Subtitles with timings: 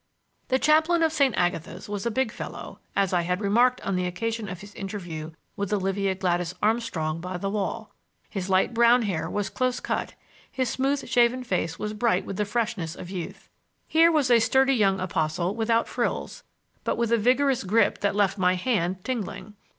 [0.47, 1.35] The chaplain of St.
[1.37, 5.29] Agatha's was a big fellow, as I had remarked on the occasion of his interview
[5.55, 7.93] with Olivia Gladys Armstrong by the wall.
[8.27, 10.15] His light brown hair was close cut;
[10.51, 13.47] his smooth shaven face was bright with the freshness of youth.
[13.87, 16.41] Here was a sturdy young apostle without frills,
[16.83, 19.53] but with a vigorous grip that left my hand tingling.